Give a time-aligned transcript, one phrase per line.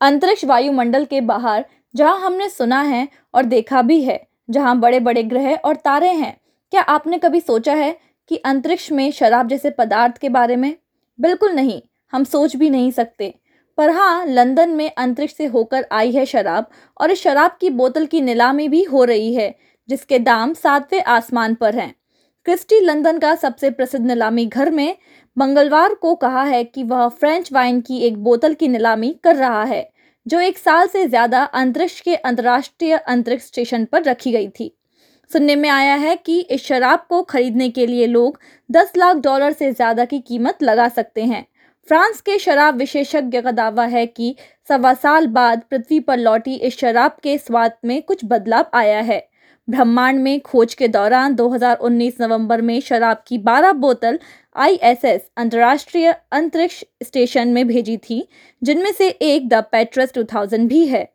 [0.00, 1.64] अंतरिक्ष वायुमंडल के बाहर,
[1.94, 6.36] जहाँ हमने सुना है और देखा भी है, जहाँ बड़े बड़े ग्रह और तारे हैं।
[6.72, 7.96] क्या आपने कभी सोचा है
[8.30, 10.74] कि अंतरिक्ष में शराब जैसे पदार्थ के बारे में?
[11.18, 11.80] बिल्कुल नहीं,
[12.12, 13.34] हम सोच भी नहीं सकते।
[13.78, 16.70] पर हाँ लंदन में अंतरिक्ष से होकर आई है शराब
[17.00, 19.54] और इस शराब की बोतल की नीलामी भी हो रही है,
[19.88, 21.94] जिसके दाम सातवें आसमान पर हैं।
[22.46, 24.96] क्रिस्टी लंदन का सबसे प्रसिद्ध नीलामी घर में
[25.36, 29.62] मंगलवार को कहा है कि वह फ्रेंच वाइन की एक बोतल की नीलामी कर रहा
[29.64, 29.88] है,
[30.26, 34.72] जो एक साल से ज़्यादा अंतरिक्ष के अंतर्राष्ट्रीय अंतरिक्ष स्टेशन पर रखी गई थी।
[35.30, 38.38] सुनने में आया है कि इस शराब को खरीदने के लिए लोग
[38.70, 41.46] 10 लाख डॉलर से ज़्यादा की कीमत लगा सकते हैं।
[41.88, 44.34] फ्रांस के शराब विशेषज्ञ का दावा है कि
[44.68, 49.28] सवा साल बाद पृथ्वी पर लौटी इस शराब के स्वाद में कुछ बदलाव आया है।
[49.70, 54.18] ब्रह्मांड में खोज के दौरान 2019 नवंबर में शराब की 12 बोतल
[54.56, 58.28] आईएसएस अंतर्राष्ट्रीय अंतरिक्ष स्टेशन में भेजी थी,
[58.62, 61.08] जिनमें से एक द पेट्रस 2000 भी है।